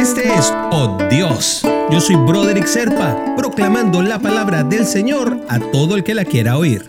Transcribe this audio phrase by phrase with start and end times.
[0.00, 1.60] Este es Oh Dios.
[1.90, 6.56] Yo soy Broderick Serpa, proclamando la palabra del Señor a todo el que la quiera
[6.56, 6.88] oír.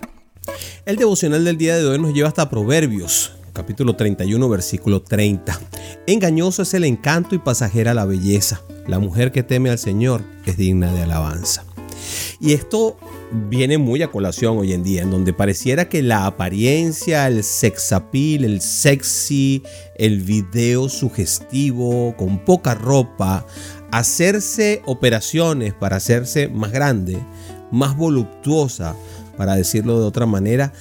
[0.86, 5.60] El devocional del día de hoy nos lleva hasta Proverbios, capítulo 31, versículo 30.
[6.08, 8.62] Engañoso es el encanto y pasajera la belleza.
[8.88, 11.66] La mujer que teme al Señor es digna de alabanza.
[12.40, 12.98] Y esto
[13.50, 17.92] viene muy a colación hoy en día, en donde pareciera que la apariencia, el sex
[17.94, 19.64] appeal, el sexy,
[19.96, 23.46] el video sugestivo, con poca ropa,
[23.92, 27.20] hacerse operaciones para hacerse más grande,
[27.72, 28.96] más voluptuosa,
[29.38, 30.74] para decirlo de otra manera,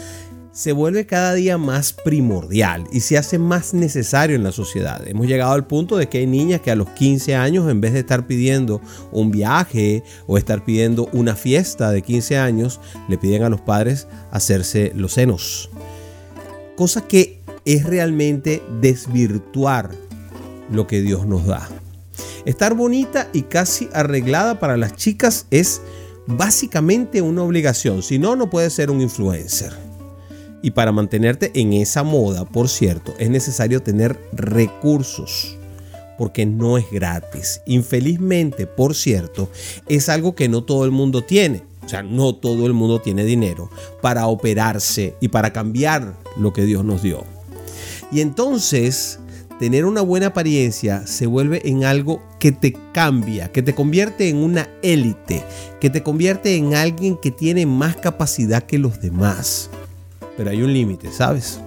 [0.52, 5.06] se vuelve cada día más primordial y se hace más necesario en la sociedad.
[5.06, 7.92] Hemos llegado al punto de que hay niñas que a los 15 años, en vez
[7.92, 8.80] de estar pidiendo
[9.12, 14.08] un viaje o estar pidiendo una fiesta de 15 años, le piden a los padres
[14.32, 15.70] hacerse los senos.
[16.76, 19.90] Cosa que es realmente desvirtuar
[20.70, 21.68] lo que Dios nos da.
[22.44, 25.82] Estar bonita y casi arreglada para las chicas es
[26.26, 29.89] básicamente una obligación, si no, no puede ser un influencer.
[30.62, 35.56] Y para mantenerte en esa moda, por cierto, es necesario tener recursos,
[36.18, 37.62] porque no es gratis.
[37.66, 39.48] Infelizmente, por cierto,
[39.88, 41.62] es algo que no todo el mundo tiene.
[41.84, 43.70] O sea, no todo el mundo tiene dinero
[44.02, 47.24] para operarse y para cambiar lo que Dios nos dio.
[48.12, 49.18] Y entonces,
[49.58, 54.36] tener una buena apariencia se vuelve en algo que te cambia, que te convierte en
[54.36, 55.42] una élite,
[55.80, 59.70] que te convierte en alguien que tiene más capacidad que los demás
[60.36, 61.60] pero hay un límite, ¿sabes?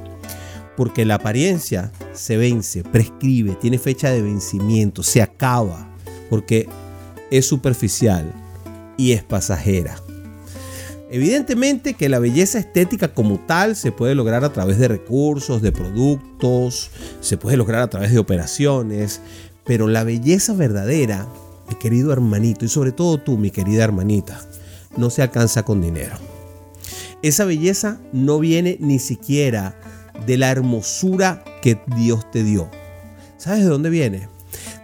[0.76, 5.90] Porque la apariencia se vence, prescribe, tiene fecha de vencimiento, se acaba,
[6.30, 6.68] porque
[7.30, 8.34] es superficial
[8.98, 9.96] y es pasajera.
[11.14, 15.72] Evidentemente que la belleza estética como tal se puede lograr a través de recursos, de
[15.72, 16.90] productos,
[17.22, 19.22] se puede lograr a través de operaciones,
[19.64, 21.28] pero la belleza verdadera,
[21.70, 24.42] mi querido hermanito, y sobre todo tú, mi querida hermanita,
[24.98, 26.33] no se alcanza con dinero.
[27.24, 29.80] Esa belleza no viene ni siquiera
[30.28, 32.70] de la hermosura que Dios te dio.
[33.38, 34.28] ¿Sabes de dónde viene?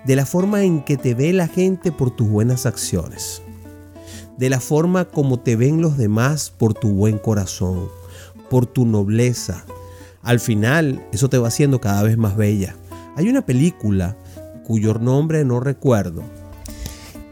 [0.05, 3.41] De la forma en que te ve la gente por tus buenas acciones.
[4.37, 7.89] De la forma como te ven los demás por tu buen corazón,
[8.49, 9.65] por tu nobleza.
[10.21, 12.73] Al final, eso te va haciendo cada vez más bella.
[13.17, 14.15] Hay una película
[14.63, 16.23] cuyo nombre no recuerdo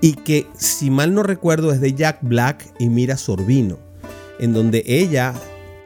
[0.01, 3.86] y que, si mal no recuerdo, es de Jack Black y Mira Sorbino
[4.39, 5.33] en donde ella,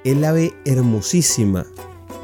[0.03, 1.65] él la ve hermosísima,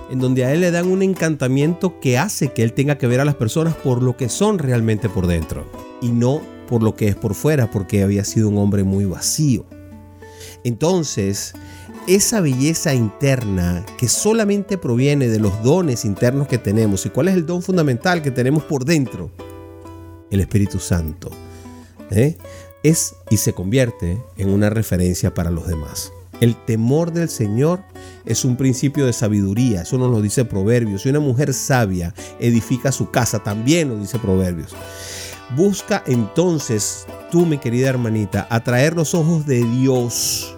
[0.10, 3.20] en donde a él le dan un encantamiento que hace que él tenga que ver
[3.20, 5.66] a las personas por lo que son realmente por dentro
[6.02, 9.66] y no por lo que es por fuera, porque había sido un hombre muy vacío.
[10.64, 11.54] Entonces,
[12.08, 17.36] esa belleza interna que solamente proviene de los dones internos que tenemos, ¿y cuál es
[17.36, 19.32] el don fundamental que tenemos por dentro?
[20.30, 21.30] El Espíritu Santo.
[22.12, 22.38] ¿eh?
[22.84, 26.12] Es y se convierte en una referencia para los demás.
[26.40, 27.84] El temor del Señor
[28.26, 31.06] es un principio de sabiduría, eso nos lo dice Proverbios.
[31.06, 34.76] Y una mujer sabia edifica su casa, también lo dice Proverbios.
[35.56, 40.54] Busca entonces tú, mi querida hermanita, atraer los ojos de Dios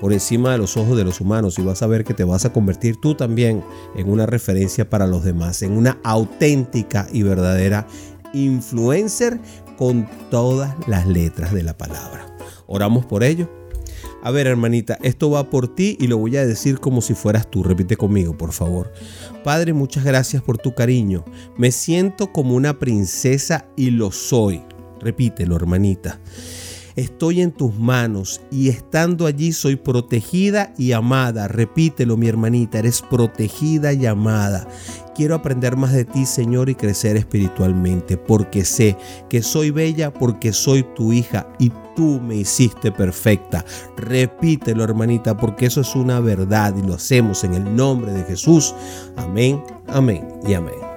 [0.00, 2.44] por encima de los ojos de los humanos y vas a ver que te vas
[2.44, 3.64] a convertir tú también
[3.96, 7.86] en una referencia para los demás, en una auténtica y verdadera
[8.34, 9.40] influencer
[9.78, 12.26] con todas las letras de la palabra.
[12.66, 13.63] Oramos por ello.
[14.24, 17.50] A ver, hermanita, esto va por ti y lo voy a decir como si fueras
[17.50, 17.62] tú.
[17.62, 18.90] Repite conmigo, por favor.
[19.44, 21.26] Padre, muchas gracias por tu cariño.
[21.58, 24.62] Me siento como una princesa y lo soy.
[24.98, 26.18] Repítelo, hermanita.
[26.96, 31.48] Estoy en tus manos y estando allí soy protegida y amada.
[31.48, 34.68] Repítelo, mi hermanita, eres protegida y amada.
[35.14, 38.96] Quiero aprender más de ti, Señor, y crecer espiritualmente, porque sé
[39.28, 43.64] que soy bella, porque soy tu hija y tú me hiciste perfecta.
[43.96, 48.74] Repítelo, hermanita, porque eso es una verdad y lo hacemos en el nombre de Jesús.
[49.16, 50.93] Amén, amén y amén.